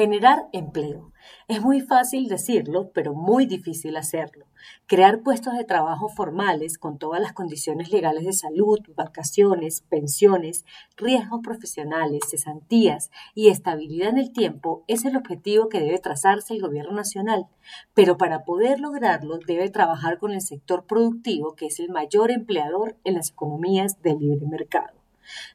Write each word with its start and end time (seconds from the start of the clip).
Generar 0.00 0.48
empleo. 0.54 1.12
Es 1.46 1.60
muy 1.60 1.82
fácil 1.82 2.26
decirlo, 2.26 2.90
pero 2.94 3.12
muy 3.12 3.44
difícil 3.44 3.98
hacerlo. 3.98 4.46
Crear 4.86 5.20
puestos 5.20 5.58
de 5.58 5.64
trabajo 5.64 6.08
formales 6.08 6.78
con 6.78 6.96
todas 6.96 7.20
las 7.20 7.34
condiciones 7.34 7.92
legales 7.92 8.24
de 8.24 8.32
salud, 8.32 8.78
vacaciones, 8.96 9.82
pensiones, 9.90 10.64
riesgos 10.96 11.40
profesionales, 11.42 12.22
cesantías 12.30 13.10
y 13.34 13.48
estabilidad 13.48 14.08
en 14.08 14.16
el 14.16 14.32
tiempo 14.32 14.84
es 14.86 15.04
el 15.04 15.18
objetivo 15.18 15.68
que 15.68 15.80
debe 15.80 15.98
trazarse 15.98 16.54
el 16.54 16.62
gobierno 16.62 16.92
nacional. 16.92 17.48
Pero 17.92 18.16
para 18.16 18.44
poder 18.44 18.80
lograrlo 18.80 19.36
debe 19.36 19.68
trabajar 19.68 20.16
con 20.16 20.32
el 20.32 20.40
sector 20.40 20.86
productivo, 20.86 21.54
que 21.56 21.66
es 21.66 21.78
el 21.78 21.90
mayor 21.90 22.30
empleador 22.30 22.96
en 23.04 23.16
las 23.16 23.32
economías 23.32 24.00
de 24.00 24.14
libre 24.14 24.46
mercado. 24.46 24.99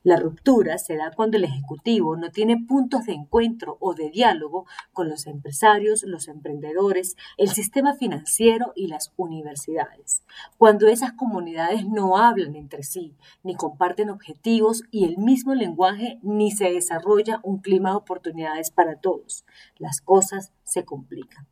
La 0.03 0.17
ruptura 0.17 0.77
se 0.77 0.95
da 0.95 1.11
cuando 1.15 1.37
el 1.37 1.43
Ejecutivo 1.43 2.15
no 2.15 2.31
tiene 2.31 2.57
puntos 2.57 3.05
de 3.05 3.13
encuentro 3.13 3.77
o 3.79 3.93
de 3.93 4.09
diálogo 4.09 4.65
con 4.93 5.09
los 5.09 5.27
empresarios, 5.27 6.03
los 6.03 6.27
emprendedores, 6.27 7.15
el 7.37 7.49
sistema 7.49 7.95
financiero 7.95 8.73
y 8.75 8.87
las 8.87 9.13
universidades. 9.17 10.23
Cuando 10.57 10.87
esas 10.87 11.13
comunidades 11.13 11.85
no 11.87 12.17
hablan 12.17 12.55
entre 12.55 12.83
sí, 12.83 13.15
ni 13.43 13.55
comparten 13.55 14.09
objetivos 14.09 14.83
y 14.91 15.05
el 15.05 15.17
mismo 15.17 15.55
lenguaje, 15.55 16.19
ni 16.21 16.51
se 16.51 16.71
desarrolla 16.71 17.39
un 17.43 17.59
clima 17.59 17.91
de 17.91 17.97
oportunidades 17.97 18.71
para 18.71 18.99
todos. 18.99 19.45
Las 19.77 20.01
cosas 20.01 20.51
se 20.63 20.85
complican. 20.85 21.47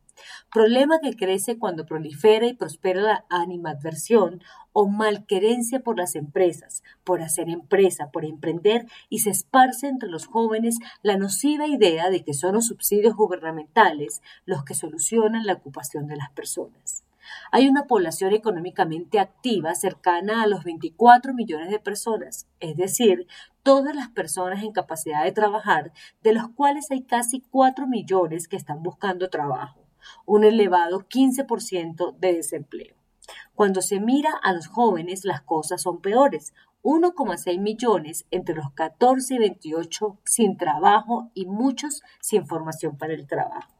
Problema 0.52 1.00
que 1.00 1.16
crece 1.16 1.58
cuando 1.58 1.86
prolifera 1.86 2.46
y 2.46 2.54
prospera 2.54 3.00
la 3.00 3.24
animadversión 3.28 4.42
o 4.72 4.88
malquerencia 4.88 5.80
por 5.80 5.96
las 5.96 6.16
empresas, 6.16 6.82
por 7.04 7.22
hacer 7.22 7.48
empresa, 7.48 8.10
por 8.10 8.24
emprender 8.24 8.86
y 9.08 9.20
se 9.20 9.30
esparce 9.30 9.86
entre 9.86 10.08
los 10.08 10.26
jóvenes 10.26 10.78
la 11.02 11.16
nociva 11.16 11.66
idea 11.66 12.10
de 12.10 12.24
que 12.24 12.34
son 12.34 12.54
los 12.54 12.66
subsidios 12.66 13.14
gubernamentales 13.14 14.20
los 14.46 14.64
que 14.64 14.74
solucionan 14.74 15.46
la 15.46 15.54
ocupación 15.54 16.06
de 16.06 16.16
las 16.16 16.30
personas. 16.30 17.04
Hay 17.52 17.68
una 17.68 17.84
población 17.84 18.32
económicamente 18.32 19.18
activa 19.18 19.74
cercana 19.74 20.42
a 20.42 20.46
los 20.46 20.64
24 20.64 21.32
millones 21.34 21.70
de 21.70 21.78
personas, 21.78 22.46
es 22.60 22.76
decir, 22.76 23.26
todas 23.62 23.94
las 23.94 24.08
personas 24.08 24.62
en 24.62 24.72
capacidad 24.72 25.24
de 25.24 25.32
trabajar, 25.32 25.92
de 26.22 26.34
los 26.34 26.48
cuales 26.48 26.90
hay 26.90 27.02
casi 27.02 27.40
4 27.40 27.86
millones 27.86 28.48
que 28.48 28.56
están 28.56 28.82
buscando 28.82 29.30
trabajo 29.30 29.83
un 30.26 30.44
elevado 30.44 31.00
15% 31.08 32.16
de 32.18 32.34
desempleo. 32.34 32.94
Cuando 33.54 33.82
se 33.82 34.00
mira 34.00 34.30
a 34.42 34.52
los 34.52 34.66
jóvenes, 34.66 35.24
las 35.24 35.42
cosas 35.42 35.82
son 35.82 36.00
peores. 36.00 36.52
1,6 36.82 37.58
millones 37.60 38.26
entre 38.30 38.54
los 38.54 38.70
14 38.72 39.34
y 39.34 39.38
28 39.38 40.18
sin 40.24 40.58
trabajo 40.58 41.30
y 41.32 41.46
muchos 41.46 42.02
sin 42.20 42.46
formación 42.46 42.98
para 42.98 43.14
el 43.14 43.26
trabajo. 43.26 43.72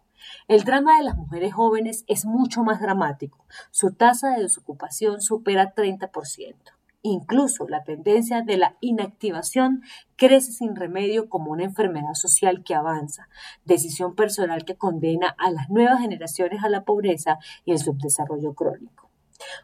El 0.49 0.65
drama 0.65 0.97
de 0.97 1.05
las 1.05 1.17
mujeres 1.17 1.53
jóvenes 1.53 2.05
es 2.07 2.25
mucho 2.25 2.63
más 2.63 2.81
dramático. 2.81 3.45
Su 3.71 3.93
tasa 3.93 4.31
de 4.31 4.43
desocupación 4.43 5.21
supera 5.21 5.75
30%. 5.75 6.74
Incluso 7.07 7.69
la 7.69 7.85
tendencia 7.85 8.41
de 8.41 8.57
la 8.57 8.79
inactivación 8.81 9.83
crece 10.17 10.53
sin 10.53 10.75
remedio 10.75 11.29
como 11.29 11.53
una 11.53 11.65
enfermedad 11.65 12.15
social 12.15 12.65
que 12.65 12.75
avanza, 12.75 13.29
decisión 13.67 14.15
personal 14.15 14.65
que 14.65 14.77
condena 14.77 15.37
a 15.37 15.51
las 15.51 15.69
nuevas 15.69 16.01
generaciones 16.01 16.65
a 16.65 16.71
la 16.71 16.85
pobreza 16.85 17.37
y 17.67 17.73
el 17.73 17.79
subdesarrollo 17.79 18.55
crónico. 18.55 19.11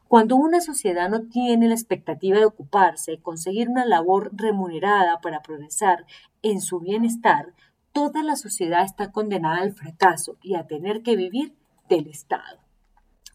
Cuando 0.07 0.37
una 0.37 0.61
sociedad 0.61 1.09
no 1.09 1.29
tiene 1.31 1.67
la 1.67 1.75
expectativa 1.75 2.39
de 2.39 2.45
ocuparse, 2.45 3.23
conseguir 3.23 3.71
una 3.71 3.87
labor 3.87 4.33
remunerada 4.35 5.23
para 5.23 5.41
progresar 5.41 6.05
en 6.43 6.61
su 6.61 6.79
bienestar, 6.81 7.55
toda 7.93 8.23
la 8.23 8.37
sociedad 8.37 8.85
está 8.85 9.13
condenada 9.13 9.63
al 9.63 9.73
fracaso 9.73 10.37
y 10.43 10.57
a 10.57 10.67
tener 10.67 11.01
que 11.01 11.17
vivir 11.17 11.55
del 11.89 12.07
Estado. 12.09 12.59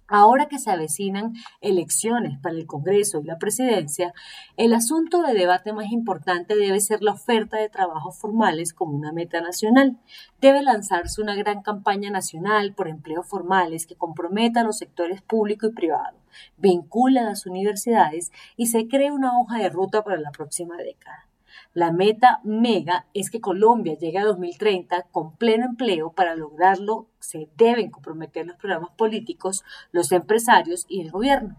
Ahora 0.08 0.48
que 0.48 0.60
se 0.60 0.70
avecinan 0.70 1.34
elecciones 1.62 2.38
para 2.40 2.56
el 2.56 2.68
Congreso 2.68 3.20
y 3.20 3.24
la 3.24 3.40
presidencia, 3.40 4.14
el 4.56 4.74
asunto 4.74 5.24
de 5.24 5.34
debate 5.34 5.74
más 5.74 5.92
importante 5.92 6.56
debe 6.56 6.80
ser 6.80 7.02
la 7.02 7.14
oferta 7.14 7.58
de 7.58 7.70
trabajos 7.70 8.18
formales 8.18 8.74
como 8.74 8.96
una 8.96 9.12
meta 9.12 9.42
nacional. 9.42 9.98
Debe 10.40 10.62
lanzarse 10.62 11.22
una 11.22 11.36
gran 11.36 11.64
campaña 11.64 12.12
nacional 12.12 12.74
por 12.74 12.88
empleos 12.88 13.28
formales 13.28 13.88
que 13.88 13.96
comprometa 13.96 14.62
a 14.62 14.64
los 14.64 14.78
sectores 14.78 15.24
público 15.24 15.68
y 15.68 15.72
privado, 15.72 16.18
vincule 16.58 17.20
a 17.20 17.24
las 17.24 17.48
universidades 17.48 18.32
y 18.56 18.68
se 18.68 18.88
cree 18.88 19.12
una 19.12 19.40
hoja 19.40 19.58
de 19.58 19.70
ruta 19.70 20.04
para 20.04 20.18
la 20.18 20.32
próxima 20.32 20.78
década. 20.78 21.28
La 21.74 21.92
meta 21.92 22.40
mega 22.44 23.06
es 23.14 23.30
que 23.30 23.42
Colombia 23.42 23.98
llegue 23.98 24.18
a 24.18 24.26
2030 24.26 25.04
con 25.12 25.36
pleno 25.36 25.66
empleo. 25.66 26.12
Para 26.14 26.36
lograrlo 26.36 27.08
se 27.20 27.50
deben 27.58 27.92
comprometer 27.92 28.46
los 28.46 28.58
programas 28.58 28.92
políticos, 28.92 29.64
los 29.92 30.12
empresarios 30.12 30.86
y 30.88 31.02
el 31.02 31.12
gobierno. 31.12 31.58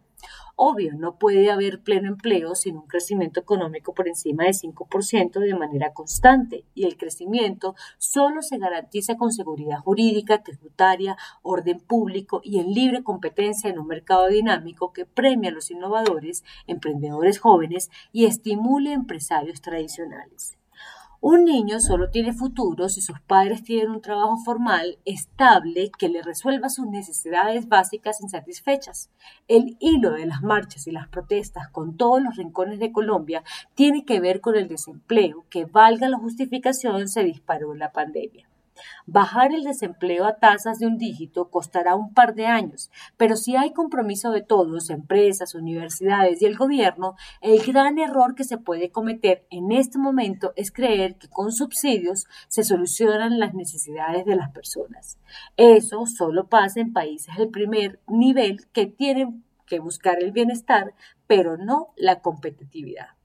Obvio, 0.58 0.94
no 0.94 1.18
puede 1.18 1.50
haber 1.50 1.82
pleno 1.82 2.08
empleo 2.08 2.54
sin 2.54 2.78
un 2.78 2.86
crecimiento 2.86 3.40
económico 3.40 3.92
por 3.92 4.08
encima 4.08 4.44
de 4.44 4.52
5% 4.52 5.38
de 5.38 5.54
manera 5.54 5.92
constante 5.92 6.64
y 6.74 6.84
el 6.84 6.96
crecimiento 6.96 7.74
solo 7.98 8.40
se 8.40 8.56
garantiza 8.56 9.18
con 9.18 9.32
seguridad 9.32 9.80
jurídica, 9.80 10.42
tributaria, 10.42 11.18
orden 11.42 11.78
público 11.80 12.40
y 12.42 12.58
en 12.58 12.72
libre 12.72 13.02
competencia 13.02 13.68
en 13.68 13.78
un 13.78 13.86
mercado 13.86 14.28
dinámico 14.28 14.94
que 14.94 15.04
premia 15.04 15.50
a 15.50 15.52
los 15.52 15.70
innovadores, 15.70 16.42
emprendedores 16.66 17.38
jóvenes 17.38 17.90
y 18.10 18.24
estimule 18.24 18.92
a 18.92 18.94
empresarios 18.94 19.60
tradicionales. 19.60 20.56
Un 21.28 21.44
niño 21.44 21.80
solo 21.80 22.08
tiene 22.08 22.32
futuro 22.32 22.88
si 22.88 23.00
sus 23.00 23.18
padres 23.18 23.64
tienen 23.64 23.90
un 23.90 24.00
trabajo 24.00 24.36
formal, 24.44 25.00
estable, 25.04 25.90
que 25.98 26.08
le 26.08 26.22
resuelva 26.22 26.68
sus 26.68 26.86
necesidades 26.86 27.68
básicas 27.68 28.20
insatisfechas. 28.20 29.10
El 29.48 29.76
hilo 29.80 30.12
de 30.12 30.26
las 30.26 30.42
marchas 30.42 30.86
y 30.86 30.92
las 30.92 31.08
protestas 31.08 31.68
con 31.70 31.96
todos 31.96 32.22
los 32.22 32.36
rincones 32.36 32.78
de 32.78 32.92
Colombia 32.92 33.42
tiene 33.74 34.04
que 34.04 34.20
ver 34.20 34.40
con 34.40 34.54
el 34.54 34.68
desempleo, 34.68 35.44
que 35.50 35.64
valga 35.64 36.08
la 36.08 36.16
justificación, 36.16 37.08
se 37.08 37.24
disparó 37.24 37.72
en 37.72 37.80
la 37.80 37.90
pandemia. 37.90 38.48
Bajar 39.06 39.52
el 39.52 39.64
desempleo 39.64 40.24
a 40.24 40.36
tasas 40.36 40.78
de 40.78 40.86
un 40.86 40.98
dígito 40.98 41.50
costará 41.50 41.94
un 41.94 42.12
par 42.14 42.34
de 42.34 42.46
años, 42.46 42.90
pero 43.16 43.36
si 43.36 43.56
hay 43.56 43.72
compromiso 43.72 44.30
de 44.30 44.42
todos, 44.42 44.90
empresas, 44.90 45.54
universidades 45.54 46.42
y 46.42 46.46
el 46.46 46.56
gobierno, 46.56 47.16
el 47.40 47.60
gran 47.62 47.98
error 47.98 48.34
que 48.34 48.44
se 48.44 48.58
puede 48.58 48.90
cometer 48.90 49.46
en 49.50 49.72
este 49.72 49.98
momento 49.98 50.52
es 50.56 50.70
creer 50.70 51.16
que 51.16 51.28
con 51.28 51.52
subsidios 51.52 52.26
se 52.48 52.64
solucionan 52.64 53.38
las 53.38 53.54
necesidades 53.54 54.24
de 54.24 54.36
las 54.36 54.50
personas. 54.50 55.18
Eso 55.56 56.06
solo 56.06 56.48
pasa 56.48 56.80
en 56.80 56.92
países 56.92 57.36
del 57.36 57.48
primer 57.48 58.00
nivel 58.06 58.66
que 58.72 58.86
tienen 58.86 59.44
que 59.66 59.80
buscar 59.80 60.22
el 60.22 60.32
bienestar, 60.32 60.94
pero 61.26 61.56
no 61.56 61.92
la 61.96 62.20
competitividad. 62.20 63.15